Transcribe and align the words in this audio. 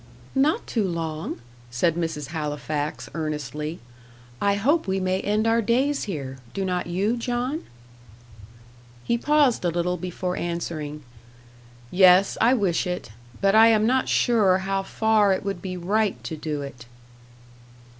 "Not 0.33 0.65
too 0.65 0.87
long," 0.87 1.41
said 1.69 1.93
Mrs. 1.93 2.29
Halifax, 2.29 3.07
earnestly. 3.13 3.79
"I 4.41 4.55
hope 4.55 4.87
we 4.87 4.99
may 4.99 5.21
end 5.21 5.45
our 5.45 5.61
days 5.61 6.05
here. 6.05 6.39
Do 6.55 6.65
not 6.65 6.87
you, 6.87 7.15
John?" 7.15 7.65
He 9.03 9.15
paused 9.15 9.63
a 9.63 9.69
little 9.69 9.97
before 9.97 10.35
answering. 10.35 11.03
"Yes, 11.91 12.35
I 12.41 12.55
wish 12.55 12.87
it; 12.87 13.11
but 13.41 13.53
I 13.53 13.67
am 13.67 13.85
not 13.85 14.09
sure 14.09 14.57
how 14.65 14.81
far 14.81 15.33
it 15.33 15.45
would 15.45 15.61
be 15.61 15.77
right 15.77 16.17
to 16.23 16.35
do 16.35 16.63
it." 16.63 16.87